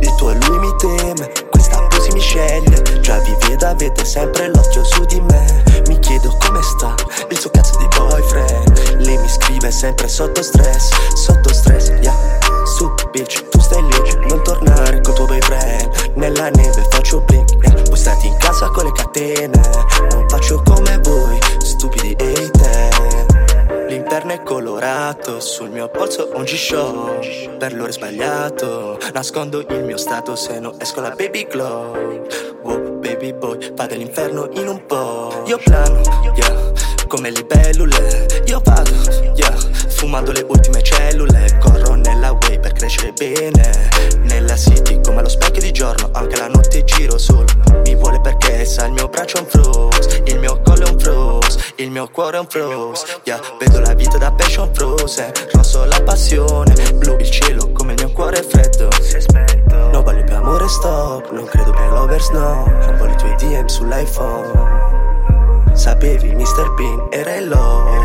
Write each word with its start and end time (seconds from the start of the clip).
Il 0.00 0.14
tuo 0.16 0.32
lui 0.32 0.58
mi 0.58 0.74
teme, 0.76 1.32
questa 1.50 1.86
posi 1.88 2.12
mi 2.12 2.20
sceglie. 2.20 2.82
Già 3.00 3.18
vi 3.20 3.34
vedo, 3.46 3.66
avete 3.66 4.04
sempre 4.04 4.48
l'occhio 4.48 4.84
su 4.84 5.02
di 5.06 5.20
me. 5.22 5.62
Mi 5.86 5.98
chiedo 6.00 6.36
come 6.38 6.60
sta 6.62 6.94
il 7.30 7.38
suo 7.38 7.48
cazzo 7.48 7.78
di 7.78 7.88
boyfriend. 7.96 8.96
Lei 9.06 9.16
mi 9.16 9.28
scrive 9.28 9.70
sempre 9.70 10.06
sotto 10.06 10.42
stress, 10.42 10.90
sotto 11.14 11.50
stress, 11.54 11.88
yeah. 12.02 12.38
Su 12.76 12.92
bitch, 13.10 13.48
tu 13.48 13.58
stai 13.58 13.82
lì, 13.82 14.26
non 14.28 14.42
tornare 14.44 15.00
col 15.00 15.14
tuo 15.14 15.24
boyfriend. 15.24 16.12
Nella 16.16 16.50
neve 16.50 16.86
faccio 16.90 17.20
blink, 17.20 17.54
stati 17.98 18.28
in 18.28 18.36
casa 18.36 18.68
con 18.68 18.84
le 18.84 18.92
catene. 18.92 19.60
Non 20.12 20.28
faccio 20.28 20.62
come 20.62 20.98
voi, 21.02 21.38
stupidi 21.58 22.16
hater 22.18 23.26
L'interno 23.88 24.32
è 24.32 24.42
colorato, 24.42 25.40
sul 25.40 25.70
mio 25.70 25.88
polso 25.88 26.30
un 26.34 26.44
G-Show 26.44 27.18
Per 27.58 27.74
l'ora 27.74 27.90
sbagliato, 27.90 28.98
nascondo 29.12 29.64
il 29.68 29.84
mio 29.84 29.96
stato. 29.96 30.36
Se 30.36 30.60
non 30.60 30.76
esco 30.78 31.00
la 31.00 31.10
baby 31.10 31.46
glow 31.48 32.24
Wow, 32.62 32.98
baby 33.00 33.32
boy, 33.32 33.74
va 33.74 33.86
dall'inferno 33.86 34.48
in 34.52 34.68
un 34.68 34.86
po' 34.86 35.42
Io 35.46 35.58
plano, 35.58 36.00
yeah, 36.36 36.72
come 37.08 37.30
libellule 37.30 38.26
Io 38.46 38.60
vado, 38.62 38.90
yeah, 39.34 39.56
fumando 39.88 40.30
le 40.30 40.44
ultime 40.48 40.82
cellule. 40.82 41.58
Corro 41.60 41.94
nella 41.94 42.30
way 42.30 42.60
per 42.60 42.72
crescere 42.72 43.12
bene. 43.12 43.88
Nella 44.22 44.56
city 44.56 45.00
come 45.02 45.18
allo 45.18 45.28
specchio 45.28 45.62
di 45.62 45.72
giorno 45.72 46.10
Anche 46.12 46.36
la 46.36 46.48
notte 46.48 46.84
giro 46.84 47.18
solo 47.18 47.46
Sa 48.68 48.84
il 48.84 48.92
mio 48.92 49.08
braccio 49.08 49.38
è 49.38 49.40
un 49.40 49.46
froze 49.46 50.22
Il 50.26 50.38
mio 50.38 50.60
collo 50.60 50.84
è 50.84 50.90
un 50.90 50.98
froze 50.98 51.58
Il 51.76 51.90
mio 51.90 52.06
cuore 52.10 52.36
è 52.36 52.40
un 52.40 52.46
froze 52.46 53.18
Yeah, 53.24 53.40
vedo 53.58 53.80
la 53.80 53.94
vita 53.94 54.18
da 54.18 54.30
passion 54.30 54.68
frozen 54.74 55.32
Rosso 55.52 55.86
la 55.86 56.02
passione 56.02 56.74
Blu 56.92 57.16
il 57.18 57.30
cielo 57.30 57.72
come 57.72 57.94
il 57.94 58.04
mio 58.04 58.12
cuore 58.12 58.40
è 58.40 58.42
freddo. 58.42 58.90
Non 59.90 60.04
voglio 60.04 60.22
più 60.22 60.34
amore 60.34 60.68
stop 60.68 61.30
Non 61.30 61.46
credo 61.46 61.70
per 61.70 61.92
lovers 61.92 62.28
no. 62.28 62.70
Voglio 62.98 63.12
i 63.12 63.16
tuoi 63.16 63.34
DM 63.36 63.66
sull'iPhone. 63.66 65.72
Sapevi 65.72 66.34
Mr. 66.34 66.74
Bean 66.74 67.06
era 67.10 67.36
il 67.36 67.48
love 67.48 67.98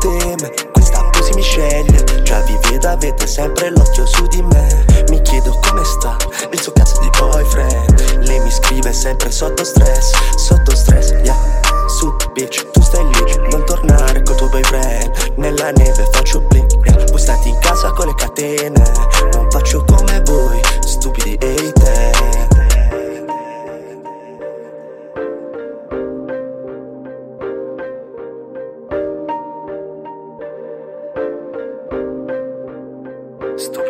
teme, 0.00 0.50
questa 0.72 1.04
posi 1.10 1.32
mi 1.34 1.42
sceglie. 1.42 2.22
Già 2.22 2.40
vi 2.40 2.58
vedo, 2.68 2.88
avete 2.88 3.26
sempre 3.26 3.70
l'occhio 3.70 4.06
su 4.06 4.26
di 4.26 4.42
me. 4.42 5.04
Mi 5.08 5.19
sotto 9.60 9.64
stress, 9.64 10.10
sotto 10.36 10.74
stress, 10.74 11.10
yeah. 11.22 11.36
Su 11.88 12.14
bitch, 12.32 12.70
tu 12.70 12.80
stai 12.80 13.04
lì, 13.04 13.48
non 13.50 13.64
tornare 13.66 14.22
col 14.22 14.36
tuo 14.36 14.48
boyfriend. 14.48 15.34
Nella 15.36 15.70
neve 15.72 16.08
faccio 16.12 16.40
blink, 16.40 16.72
yeah. 16.84 17.04
Puoi 17.04 17.20
in 17.44 17.58
casa 17.58 17.90
con 17.90 18.06
le 18.06 18.14
catene? 18.14 18.82
Non 19.32 19.50
faccio 19.50 19.84
come 19.84 20.22
voi, 20.24 20.60
stupidi 20.80 21.36
hater 21.40 22.48
Stupidi. 33.56 33.89